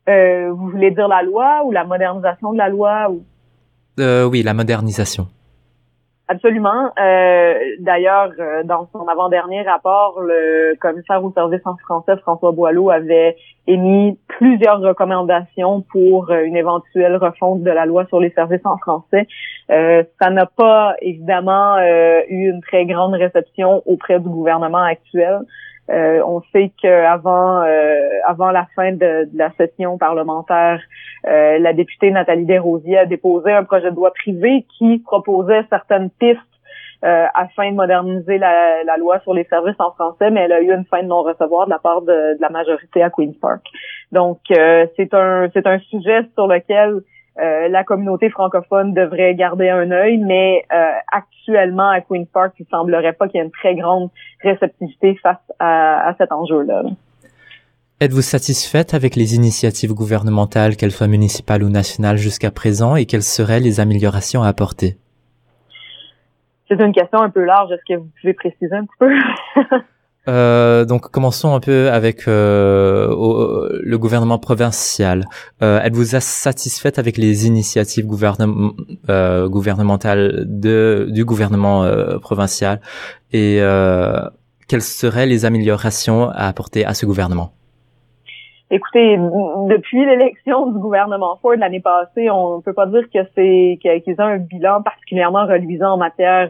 [0.08, 3.22] euh, Vous voulez dire la loi ou la modernisation de la loi ou...
[3.98, 5.26] Oui, la modernisation.
[6.28, 6.90] Absolument.
[6.98, 12.90] Euh, D'ailleurs, euh, dans son avant-dernier rapport, le commissaire au service en français, François Boileau,
[12.90, 13.36] avait
[13.68, 18.76] émis plusieurs recommandations pour euh, une éventuelle refonte de la loi sur les services en
[18.78, 19.28] français.
[19.68, 21.76] Ça n'a pas évidemment
[22.28, 25.40] eu une très grande réception auprès du gouvernement actuel.
[25.88, 30.80] Euh, on sait qu'avant euh, avant la fin de, la session parlementaire,
[31.26, 36.10] euh, la députée Nathalie Desrosiers a déposé un projet de loi privé qui proposait certaines
[36.10, 36.40] pistes
[37.02, 40.84] afin de moderniser la, loi sur les services en français, mais elle a eu une
[40.86, 43.62] fin de non-recevoir de la part de, la majorité à Queen's Park.
[44.10, 47.02] Donc, c'est un c'est un sujet sur lequel
[47.36, 50.64] la communauté francophone devrait garder un œil, mais
[51.12, 54.10] actuellement à Queen's Park, il semblerait pas qu'il y ait une très grande
[54.42, 56.82] réceptivité face à, cet enjeu-là.
[58.00, 63.22] Êtes-vous satisfaite avec les initiatives gouvernementales, qu'elles soient municipales ou nationales jusqu'à présent, et quelles
[63.22, 64.96] seraient les améliorations à apporter?
[66.68, 67.70] C'est une question un peu large.
[67.72, 69.10] Est-ce que vous pouvez préciser un petit peu?
[70.28, 73.08] Euh, donc commençons un peu avec euh,
[73.82, 75.24] le gouvernement provincial.
[75.62, 78.06] Euh, Êtes-vous satisfaite avec les initiatives
[79.08, 82.80] euh, gouvernementales du gouvernement euh, provincial?
[83.32, 83.60] Et
[84.68, 87.52] quelles seraient les améliorations à apporter à ce gouvernement?
[88.68, 93.78] Écoutez, depuis l'élection du gouvernement Ford l'année passée, on ne peut pas dire que c'est
[93.80, 96.48] qu'ils ont un bilan particulièrement reluisant en matière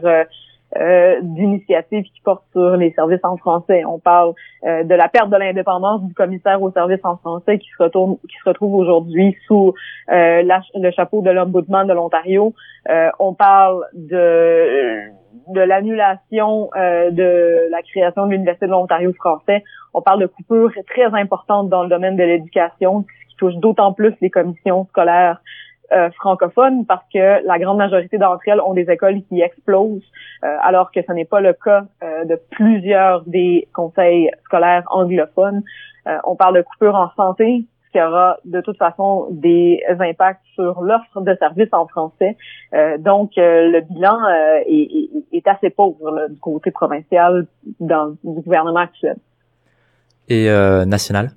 [0.75, 3.85] euh, euh, d'initiatives qui portent sur les services en français.
[3.85, 4.33] On parle
[4.65, 8.17] euh, de la perte de l'indépendance du commissaire aux services en français qui se retourne,
[8.29, 9.73] qui se retrouve aujourd'hui sous
[10.09, 12.53] le chapeau de l'ombudsman de l'Ontario.
[13.19, 15.11] on parle de
[15.47, 19.63] de l'annulation euh, de la création de l'Université de l'Ontario français.
[19.93, 23.93] On parle de coupures très importantes dans le domaine de l'éducation, ce qui touche d'autant
[23.93, 25.41] plus les commissions scolaires
[25.91, 30.01] euh, francophones parce que la grande majorité d'entre elles ont des écoles qui explosent,
[30.43, 35.63] euh, alors que ce n'est pas le cas de plusieurs des conseils scolaires anglophones.
[36.23, 41.21] on parle de coupures en santé, qui aura de toute façon des impacts sur l'offre
[41.21, 42.37] de services en français.
[42.73, 47.47] Euh, donc, euh, le bilan euh, est, assez pauvre du côté provincial
[47.79, 47.87] du
[48.23, 49.15] gouvernement actuel.
[50.27, 50.49] Et
[50.85, 51.29] national?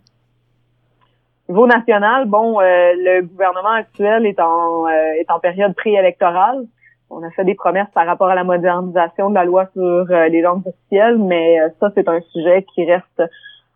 [1.51, 6.65] Au niveau national, bon, le gouvernement actuel est en, est en période préélectorale.
[7.11, 10.43] On a fait des promesses par rapport à la modernisation de la loi sur les
[10.43, 13.25] langues officielles, mais ça, c'est un sujet qui reste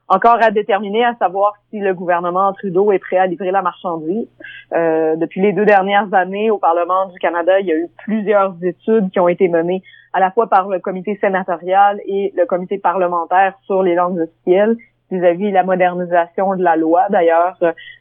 [0.06, 4.28] encore à déterminer à savoir si le gouvernement Trudeau est prêt à livrer la marchandise.
[4.72, 8.54] Euh, depuis les deux dernières années, au Parlement du Canada, il y a eu plusieurs
[8.62, 9.82] études qui ont été menées
[10.12, 14.76] à la fois par le comité sénatorial et le comité parlementaire sur les langues officielles
[15.10, 17.06] vis-à-vis la modernisation de la loi.
[17.10, 17.56] D'ailleurs,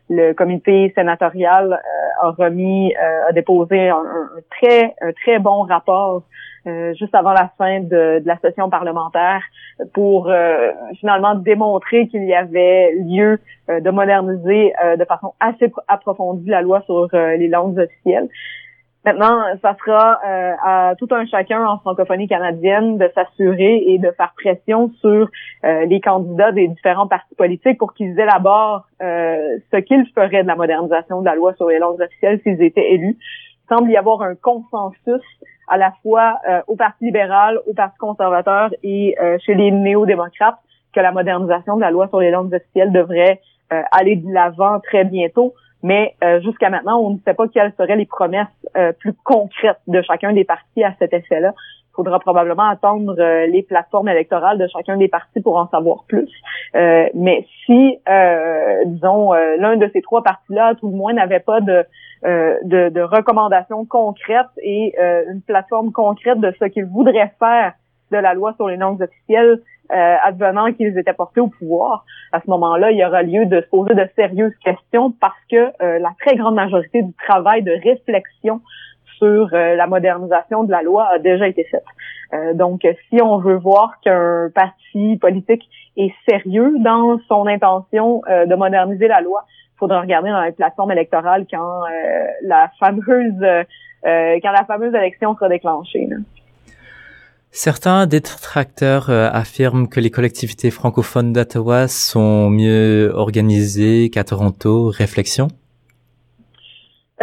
[0.10, 4.04] le comité sénatorial euh, a remis, euh, a déposé un,
[4.52, 6.24] très, un très bon rapport
[6.66, 9.42] euh, juste avant la fin de, de, la session parlementaire
[9.94, 13.40] pour euh, finalement démontrer qu'il y avait lieu
[13.70, 18.30] euh, de moderniser de façon assez approfondie la loi sur les langues officielles.
[19.06, 20.20] Maintenant, ça sera
[20.64, 25.30] à tout un chacun en francophonie canadienne de s'assurer et de faire pression sur
[25.64, 31.20] les candidats des différents partis politiques pour qu'ils élaborent ce qu'ils feraient de la modernisation
[31.20, 33.18] de la loi sur les langues officielles s'ils étaient élus.
[33.20, 35.22] Il semble y avoir un consensus
[35.68, 40.60] à la fois euh, au Parti libéral, au Parti conservateur et euh, chez les néo-démocrates
[40.94, 44.80] que la modernisation de la loi sur les langues officielles devrait euh, aller de l'avant
[44.80, 45.54] très bientôt.
[45.84, 48.48] Mais jusqu'à maintenant, on ne sait pas quelles seraient les promesses
[49.00, 51.54] plus concrètes de chacun des partis à cet effet-là.
[51.58, 53.16] Il faudra probablement attendre
[53.46, 56.30] les plateformes électorales de chacun des partis pour en savoir plus.
[56.74, 57.98] mais si,
[58.86, 61.86] disons, l'un de ces trois partis-là, tout le moins, n'avait pas de
[62.26, 67.74] euh, de, de, recommandations concrètes et euh, une plateforme concrète de ce qu'ils voudraient faire
[68.14, 72.06] de la loi sur les langues officielles euh, advenant qu'ils étaient portés au pouvoir.
[72.32, 75.72] À ce moment-là, il y aura lieu de se poser de sérieuses questions parce que
[75.80, 78.62] la très grande majorité du travail de réflexion
[79.18, 82.58] sur la modernisation de la loi a déjà été faite.
[82.58, 89.08] donc, si on veut voir qu'un parti politique est sérieux dans son intention de moderniser
[89.08, 89.46] la loi,
[89.84, 93.64] faudra regarder dans les plateformes électorales quand euh, la fameuse euh,
[94.42, 96.08] quand la fameuse élection sera déclenchée.
[97.56, 104.90] Certains détracteurs euh, affirment que les collectivités francophones d'Ottawa sont mieux organisées qu'à Toronto.
[104.90, 105.50] Réflexion?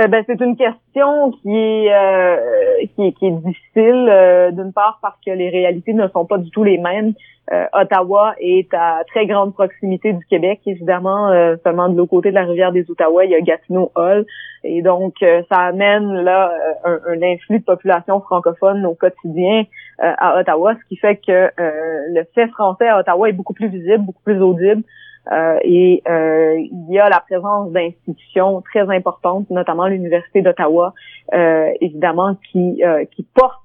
[0.08, 5.30] Ben, c'est une question qui est, qui est, qui est difficile, d'une part parce que
[5.30, 7.14] les réalités ne sont pas du tout les mêmes.
[7.52, 12.30] Euh, Ottawa est à très grande proximité du Québec, évidemment, euh, seulement de l'autre côté
[12.30, 14.24] de la rivière des Outaouais, il y a Gatineau Hall.
[14.62, 16.52] Et donc, euh, ça amène là
[16.84, 19.64] un, un, influx de population francophone au quotidien
[19.98, 23.98] à Ottawa, ce qui fait que le fait français à Ottawa est beaucoup plus visible,
[23.98, 24.82] beaucoup plus audible.
[25.62, 30.94] Et il y a la présence d'institutions très importantes, notamment l'Université d'Ottawa,
[31.80, 33.60] évidemment, qui, qui porte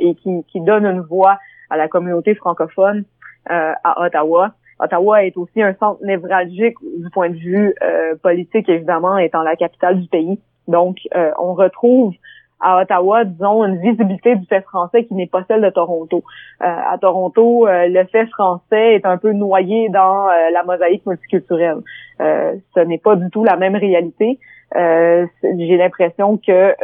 [0.00, 1.38] et qui, qui donne une voix
[1.70, 3.04] à la communauté francophone
[3.50, 4.52] euh, à Ottawa.
[4.78, 9.56] Ottawa est aussi un centre névralgique du point de vue euh, politique, évidemment, étant la
[9.56, 10.38] capitale du pays.
[10.68, 12.12] Donc, euh, on retrouve
[12.60, 16.22] à Ottawa, disons, une visibilité du fait français qui n'est pas celle de Toronto.
[16.62, 21.04] Euh, à Toronto, euh, le fait français est un peu noyé dans euh, la mosaïque
[21.06, 21.78] multiculturelle.
[22.18, 24.38] ce n'est pas du tout la même réalité.
[24.74, 26.74] J'ai l'impression que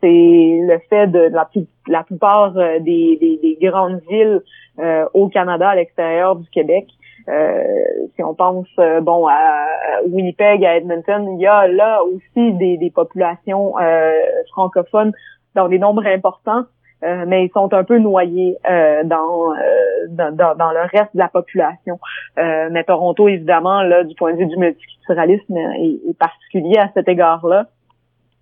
[0.00, 1.48] c'est le fait de la,
[1.86, 4.40] la plupart des, des, des, grandes villes
[5.14, 9.66] au Canada, à l'extérieur du Québec, euh, si on pense euh, bon à
[10.06, 14.12] Winnipeg, à Edmonton, il y a là aussi des, des populations euh,
[14.52, 15.12] francophones
[15.54, 16.64] dans des nombres importants,
[17.02, 18.56] mais ils sont un peu noyés
[19.04, 19.54] dans,
[20.10, 21.98] dans, dans, le reste de la population.
[22.36, 27.08] mais Toronto, évidemment, là, du point de vue du multiculturalisme, est, est particulier à cet
[27.08, 27.66] égard-là.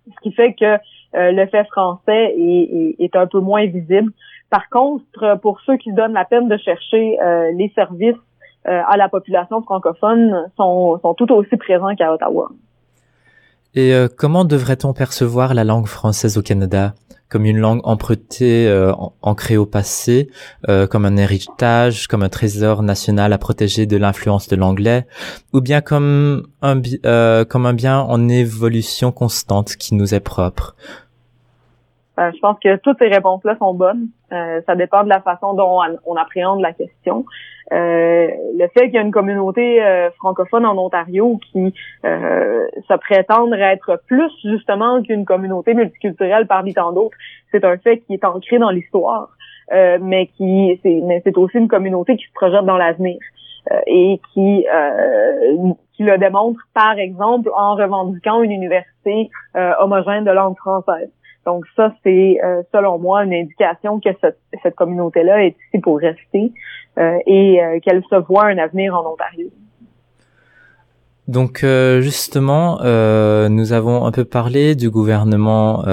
[0.05, 0.77] Ce qui fait que
[1.13, 4.11] le fait français est, est, est, un peu moins visible.
[4.51, 7.17] Par contre, pour ceux qui donnent la peine de chercher
[7.55, 8.28] les services euh,
[8.69, 12.49] à la population francophone sont, sont tout aussi présents qu'à Ottawa.
[13.75, 16.93] Et euh, comment devrait-on percevoir la langue française au Canada?
[17.29, 20.31] Comme une langue empruntée, euh, ancrée au passé,
[20.89, 25.05] comme un héritage, comme un trésor national à protéger de l'influence de l'anglais,
[25.53, 26.81] ou bien comme un,
[27.45, 30.75] comme un bien en évolution constante qui nous est propre?
[32.19, 34.09] Euh, je pense que toutes ces réponses-là sont bonnes.
[34.33, 37.25] Euh, ça dépend de la façon dont on, appréhende la question.
[37.71, 38.27] Euh,
[38.57, 39.79] le fait qu'il y a une communauté
[40.17, 47.17] francophone en Ontario qui se prétendre être plus justement qu'une communauté multiculturelle parmi tant d'autres,
[47.51, 49.29] c'est un fait qui est ancré dans l'histoire,
[49.71, 53.19] mais qui c'est mais c'est aussi une communauté qui se projette dans l'avenir
[53.85, 54.65] et qui
[55.93, 59.29] qui le démontre par exemple en revendiquant une université
[59.79, 61.11] homogène de langue française.
[61.49, 66.53] Donc ça, c'est euh, selon moi une indication que cette, communauté-là est ici pour rester
[66.99, 69.47] euh, et euh, qu'elle se voit un avenir en Ontario.
[71.27, 71.63] Donc
[72.01, 72.79] justement,
[73.49, 75.83] nous avons un peu parlé du gouvernement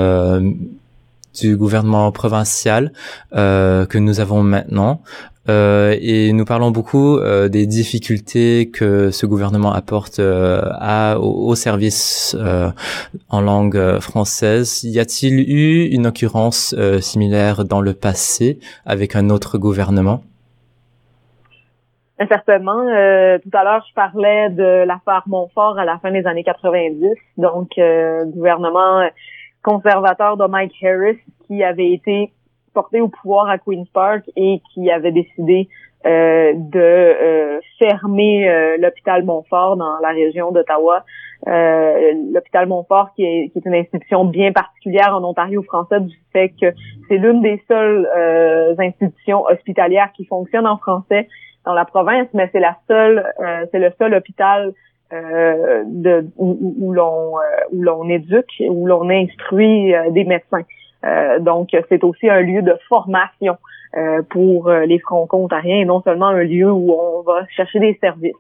[1.39, 2.91] du gouvernement provincial
[3.33, 5.03] que nous avons maintenant.
[5.49, 11.55] Euh, et nous parlons beaucoup euh, des difficultés que ce gouvernement apporte euh, à, aux,
[11.55, 12.37] services
[13.31, 14.85] en langue française.
[14.85, 20.23] Y a-t-il eu une occurrence similaire dans le passé avec un autre gouvernement?
[22.29, 22.81] Certainement.
[22.81, 27.15] tout à l'heure, je parlais de l'affaire Montfort à la fin des années 90.
[27.37, 27.71] Donc,
[28.35, 29.09] gouvernement
[29.63, 32.33] conservateur de Mike Harris qui avait été
[32.77, 35.67] porté au pouvoir à Queen's Park et qui avait décidé
[36.05, 41.05] euh, de euh, fermer euh, l'hôpital Montfort dans la région d'Ottawa.
[41.47, 46.51] l'hôpital Montfort qui est, qui est, une institution bien particulière en Ontario français du fait
[46.61, 46.67] que
[47.09, 48.07] c'est l'une des seules
[48.79, 51.29] institutions hospitalières qui fonctionne en français
[51.65, 53.25] dans la province, mais c'est la seule,
[53.73, 54.75] c'est le seul hôpital
[55.13, 57.37] de, où, où l'on
[57.73, 60.65] où l'on éduque, où l'on instruit des médecins.
[61.05, 63.57] Euh, donc, c'est aussi un lieu de formation
[63.97, 67.99] euh, pour euh, les franco-ontariens et non seulement un lieu où on va chercher des
[68.01, 68.35] services.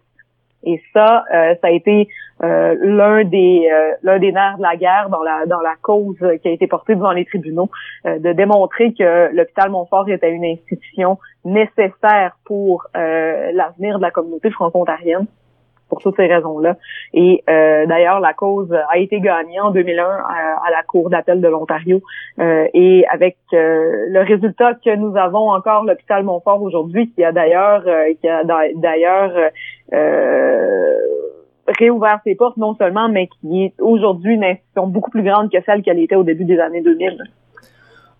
[0.64, 2.08] Et ça, ça a été
[2.40, 3.70] l'un des
[4.02, 6.96] l'un des nerfs de la guerre dans la dans la cause qui a été portée
[6.96, 7.70] devant les tribunaux,
[8.04, 15.26] de démontrer que l'hôpital Montfort était une institution nécessaire pour l'avenir de la communauté franco-ontarienne
[15.88, 16.76] pour toutes ces raisons-là.
[17.14, 20.14] Et euh, d'ailleurs, la cause a été gagnée en 2001 à,
[20.66, 22.00] à la Cour d'appel de l'Ontario.
[22.38, 27.32] Euh, et avec euh, le résultat que nous avons encore l'hôpital Montfort aujourd'hui, qui a
[27.32, 27.84] d'ailleurs
[28.20, 29.32] qui a d'ailleurs
[31.68, 35.58] réouvert ses portes non seulement, mais qui est aujourd'hui une institution beaucoup plus grande que
[35.66, 37.18] celle qu'elle était au début des années 2000.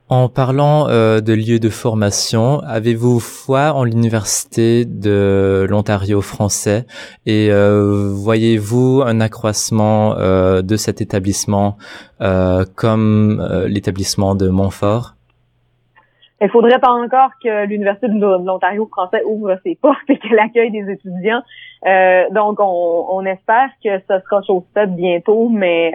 [0.09, 6.87] En parlant euh, de lieux de formation, avez-vous foi en l'université de l'Ontario français?
[7.27, 11.77] Et euh, voyez-vous un accroissement euh, de cet établissement
[12.77, 15.15] comme l'établissement de Montfort?
[16.41, 20.71] Il faudrait pas encore que l'université de l'Ontario français ouvre ses portes et qu'elle accueille
[20.71, 21.43] des étudiants.
[22.31, 25.93] donc, on, on, espère que ce sera chose faite bientôt, mais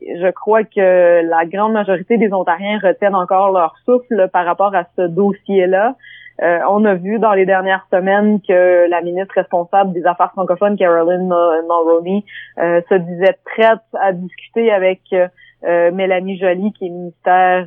[0.00, 4.84] je crois que la grande majorité des Ontariens retiennent encore leur souffle par rapport à
[4.96, 5.94] ce dossier-là.
[6.42, 10.76] Euh, on a vu dans les dernières semaines que la ministre responsable des Affaires francophones,
[10.76, 12.24] Caroline Mulroney,
[12.58, 17.66] euh, se disait prête à discuter avec euh, Mélanie Joly, qui est ministère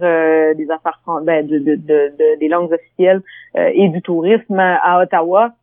[0.55, 3.21] des Affaires ben, de, de, de, des langues officielles
[3.55, 5.53] et du tourisme à Ottawa.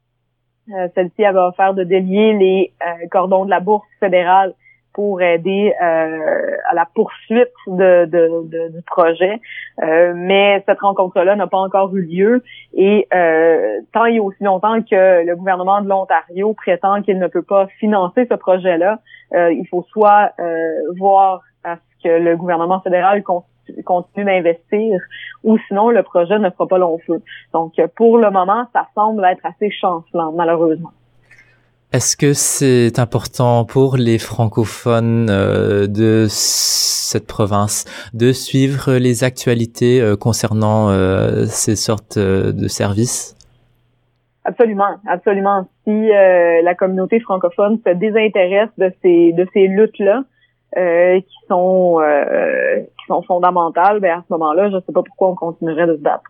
[0.95, 4.55] Celle-ci avait offert de délier les cordons de la bourse fédérale
[4.95, 9.41] pour aider euh, à la poursuite de, de, du projet.
[9.83, 14.81] Euh, mais cette rencontre-là n'a pas encore eu lieu et euh, tant et aussi longtemps
[14.83, 19.01] que le gouvernement de l'Ontario prétend qu'il ne peut pas financer ce projet-là,
[19.33, 20.33] il faut soit
[20.97, 23.25] voir à ce que le gouvernement fédéral
[23.85, 25.01] continue d'investir,
[25.43, 27.21] ou sinon le projet ne fera pas long feu.
[27.53, 30.93] Donc pour le moment, ça semble être assez chancelant, malheureusement.
[31.95, 40.01] Est-ce que c'est important pour les francophones euh, de cette province de suivre les actualités
[40.01, 43.37] euh, concernant euh, ces sortes de services?
[44.45, 45.69] Absolument, absolument.
[45.85, 50.25] Si la communauté francophone se désintéresse de ces de ces luttes-là,
[50.75, 52.01] qui sont
[52.99, 55.97] qui sont fondamentales, ben à ce moment-là, je ne sais pas pourquoi on continuerait de
[55.97, 56.29] se battre.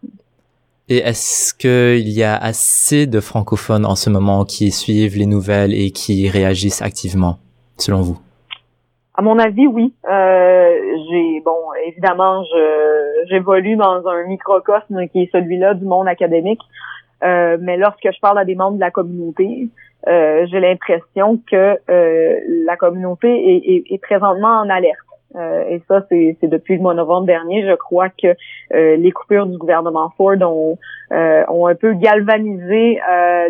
[0.89, 5.73] Et est-ce qu'il y a assez de francophones en ce moment qui suivent les nouvelles
[5.73, 7.39] et qui réagissent activement,
[7.79, 8.19] selon vous?
[9.15, 9.95] À mon avis, oui.
[10.11, 10.71] Euh,
[11.09, 11.57] j'ai bon,
[11.87, 12.45] évidemment,
[13.31, 16.61] j'évolue dans un microcosme qui est celui-là du monde académique.
[17.23, 19.69] Euh, mais lorsque je parle à des membres de la communauté,
[20.07, 24.99] euh, j'ai l'impression que euh, la communauté est, est, est, présentement en alerte.
[25.37, 27.67] Euh, et ça, c'est depuis le mois de novembre dernier.
[27.67, 28.29] Je crois que
[28.75, 30.79] euh, les coupures du gouvernement Ford ont,
[31.13, 33.01] euh, ont un peu galvanisé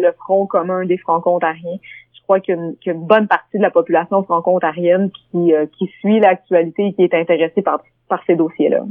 [0.00, 1.78] le front commun des franco-ontariens.
[2.14, 2.56] Je crois qu'il
[2.86, 7.02] y, a une bonne partie de la population franco-ontarienne qui, qui suit l'actualité et qui
[7.02, 8.84] est intéressée par, par ces dossiers-là.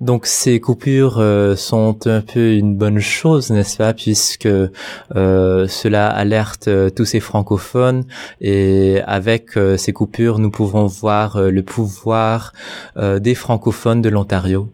[0.00, 6.08] Donc ces coupures euh, sont un peu une bonne chose, n'est-ce pas, puisque euh, cela
[6.08, 8.04] alerte euh, tous ces francophones
[8.40, 12.52] et avec ces coupures, nous pouvons voir le pouvoir
[12.96, 14.68] des francophones de l'Ontario.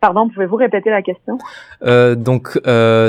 [0.00, 1.38] Pardon, pouvez-vous répéter la question?
[1.82, 2.60] Donc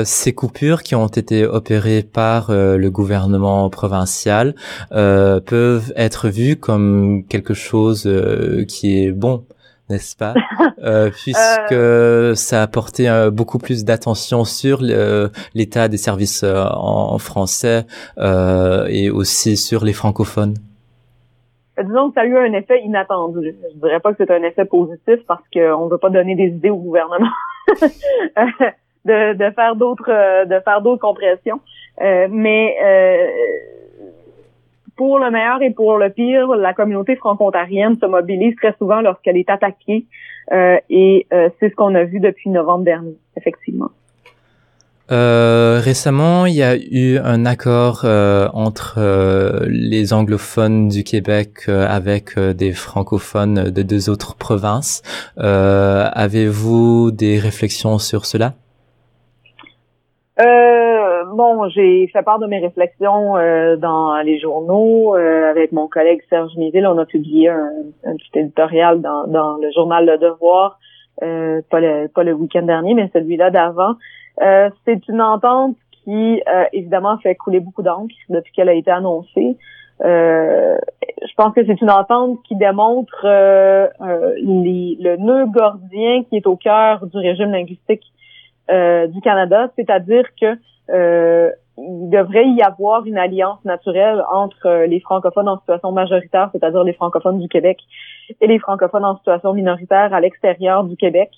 [0.04, 4.54] ces coupures qui ont été opérées par le gouvernement provincial
[4.90, 8.08] peuvent être vues comme quelque chose
[8.66, 9.44] qui est bon
[9.90, 10.34] n'est-ce pas?
[10.84, 12.34] Euh, Puisque euh.
[12.34, 14.80] ça a porté euh, beaucoup plus d'attention sur
[15.54, 17.84] l'état des services euh, en, français
[18.88, 20.54] et aussi sur les francophones.
[21.82, 23.56] Disons que ça a eu un effet inattendu.
[23.72, 26.46] Je dirais pas que c'est un effet positif parce qu'on ne veut pas donner des
[26.46, 27.26] idées au gouvernement
[29.04, 31.60] de, de, faire d'autres de faire d'autres compressions.
[32.00, 32.76] mais
[34.98, 39.38] pour le meilleur et pour le pire, la communauté franco-ontarienne se mobilise très souvent lorsqu'elle
[39.38, 40.04] est attaquée
[40.52, 43.90] euh, et euh, c'est ce qu'on a vu depuis novembre dernier, effectivement.
[45.10, 51.68] Euh, récemment, il y a eu un accord euh, entre euh, les anglophones du Québec
[51.68, 55.02] avec des francophones de deux autres provinces.
[55.36, 58.54] Avez-vous des réflexions sur cela?
[60.40, 65.88] Euh, bon, j'ai fait part de mes réflexions euh, dans les journaux euh, avec mon
[65.88, 66.86] collègue Serge Miville.
[66.86, 70.78] On a publié un, petit éditorial dans, dans, le journal Le Devoir,
[71.22, 73.94] euh, pas le, pas le week-end dernier, mais celui-là d'avant.
[74.84, 76.40] c'est une entente qui,
[76.72, 79.56] évidemment, fait couler beaucoup d'encre depuis qu'elle a été annoncée.
[80.00, 83.26] je pense que c'est une entente qui démontre
[84.36, 88.16] les, le nœud gordien qui est au cœur du régime linguistique euh,
[88.68, 90.58] du Canada, c'est-à-dire que
[90.90, 96.48] euh, il devrait y avoir une alliance naturelle entre euh, les francophones en situation majoritaire,
[96.52, 97.78] c'est-à-dire les francophones du Québec,
[98.40, 101.30] et les francophones en situation minoritaire à l'extérieur du Québec,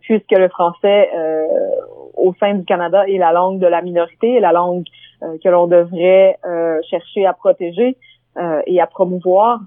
[0.00, 1.10] puisque le français
[2.16, 4.84] au sein du Canada est la langue de la minorité la langue
[5.20, 6.38] que l'on devrait
[6.88, 7.96] chercher à protéger
[8.66, 9.60] et à promouvoir.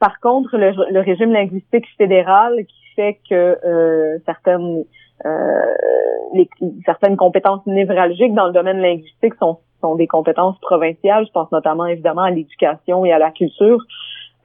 [0.00, 4.84] Par contre, le, le, régime linguistique fédéral qui fait que certaines euh,
[6.34, 6.48] les,
[6.84, 11.26] certaines compétences névralgiques dans le domaine linguistique sont, sont des compétences provinciales.
[11.26, 13.82] Je pense notamment évidemment à l'éducation et à la culture,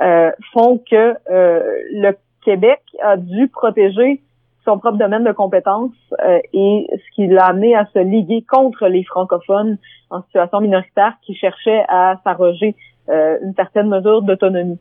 [0.02, 2.12] euh, font que euh, le
[2.44, 4.22] Québec a dû protéger
[4.66, 5.92] son propre domaine de compétences
[6.26, 9.78] euh, et ce qui l'a amené à se liguer contre les francophones
[10.10, 12.76] en situation minoritaire qui cherchaient à s'arroger
[13.10, 14.80] euh, une certaine mesure d'autonomie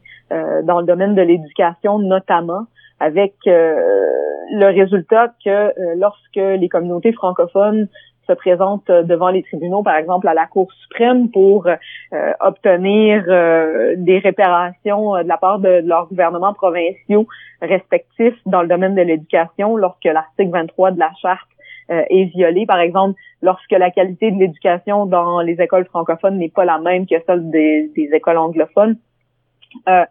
[0.64, 2.66] dans le domaine de l'éducation notamment
[3.00, 3.74] avec euh,
[4.52, 7.88] le résultat que euh, lorsque les communautés francophones
[8.26, 13.24] se présentent devant les tribunaux, par exemple à la Cour suprême, pour euh, obtenir
[13.98, 17.26] des réparations de la part de, leurs gouvernements provinciaux
[17.60, 21.48] respectifs dans le domaine de l'éducation, lorsque l'article 23 de la charte
[21.88, 26.64] est violé, par exemple, lorsque la qualité de l'éducation dans les écoles francophones n'est pas
[26.64, 28.96] la même que celle des, des écoles anglophones.
[29.88, 30.04] Euh,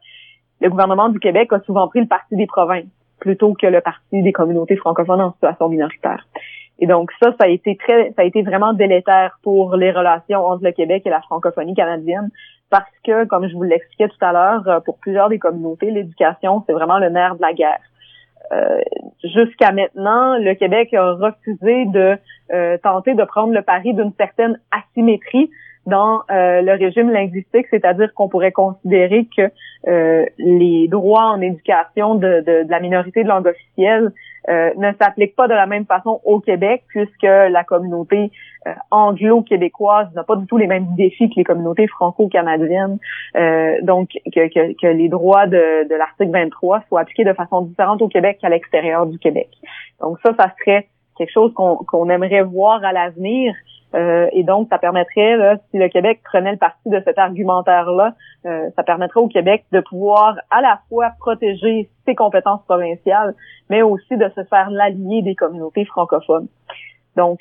[0.62, 2.86] le gouvernement du Québec a souvent pris le parti des provinces
[3.20, 6.28] plutôt que le parti des communautés francophones en situation minoritaire.
[6.80, 10.46] Et donc ça, ça a été très, ça a été vraiment délétère pour les relations
[10.46, 12.30] entre le Québec et la francophonie canadienne,
[12.70, 16.64] parce que, comme je vous l'expliquais tout à l'heure, euh, pour plusieurs des communautés, l'éducation,
[16.66, 17.80] c'est vraiment le nerf de la guerre.
[18.52, 18.82] Euh,
[19.24, 22.18] Jusqu'à maintenant, le Québec a refusé de
[22.52, 25.50] euh, tenter de prendre le pari d'une certaine asymétrie
[25.86, 29.50] dans euh, le régime linguistique, c'est-à-dire qu'on pourrait considérer que
[29.88, 34.12] euh, les droits en éducation de, de, de, la minorité de langue officielle
[34.50, 38.32] euh, ne s'appliquent pas de la même façon au Québec, puisque la communauté
[38.66, 42.98] euh, anglo-québécoise n'a pas du tout les mêmes défis que les communautés franco-canadiennes.
[43.82, 48.02] donc, que, que, que, les droits de, de l'article 23 soient appliqués de façon différente
[48.02, 49.50] au Québec qu'à l'extérieur du Québec.
[50.00, 53.54] Donc ça, ça serait quelque chose qu'on aimerait voir à l'avenir.
[53.96, 58.16] Euh, et donc, ça permettrait, là, si le Québec prenait le parti de cet argumentaire-là,
[58.46, 63.36] euh, ça permettrait au Québec de pouvoir à la fois protéger ses compétences provinciales,
[63.70, 66.48] mais aussi de se faire l'allié des communautés francophones.
[67.16, 67.40] Donc,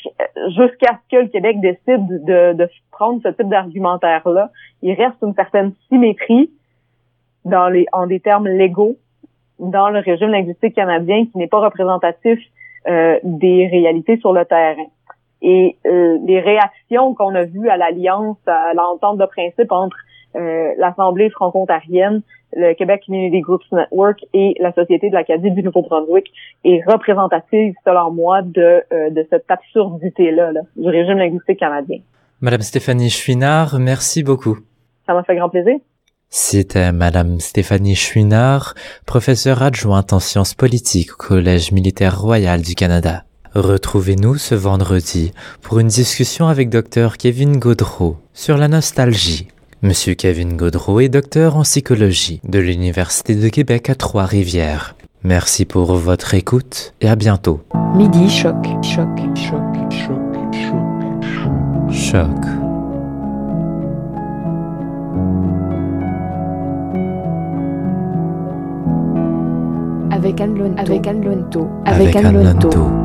[0.48, 4.50] jusqu'à ce que le Québec décide de, de prendre ce type d'argumentaire-là,
[4.82, 6.50] il reste une certaine symétrie
[7.46, 8.96] dans les, en des termes légaux
[9.59, 12.38] dans le régime linguistique canadien qui n'est pas représentatif
[12.88, 14.86] euh, des réalités sur le terrain.
[15.43, 19.97] Et euh, les réactions qu'on a vues à l'alliance, à l'entente de principe entre
[20.36, 22.22] euh, l'Assemblée franco-ontarienne,
[22.55, 26.30] le Québec Community Groups Network et la Société de l'Acadie du Nouveau-Brunswick
[26.64, 31.99] est représentative, selon moi, de, de cette absurdité-là là, du régime linguistique canadien.
[32.43, 34.59] Madame Stéphanie Chouinard, merci beaucoup.
[35.07, 35.76] Ça m'a fait grand plaisir.
[36.28, 38.74] C'était Madame Stéphanie Chouinard,
[39.07, 43.24] professeure adjointe en sciences politiques au Collège militaire royal du Canada.
[43.55, 49.48] Retrouvez-nous ce vendredi pour une discussion avec Dr Kevin Gaudreau sur la nostalgie.
[49.82, 54.96] Monsieur Kevin Gaudreau est docteur en psychologie de l'Université de Québec à Trois-Rivières.
[55.22, 57.61] Merci pour votre écoute et à bientôt.
[57.94, 61.92] Midi choc, choc, choc, choc, choc.
[61.92, 62.62] Choc.
[70.22, 70.80] avec Anne Lonto.
[70.80, 71.68] Avec Anne Lonto.
[71.84, 73.01] Avec Anne Lonto.